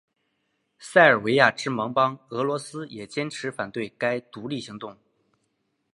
[0.79, 4.97] 塞尔维亚之盟邦俄罗斯也坚持反对该独立行动。